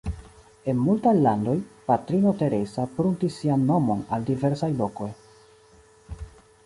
[0.71, 1.53] En multaj landoj,
[1.91, 5.11] Patrino Teresa pruntis sian nomon al diversaj lokoj.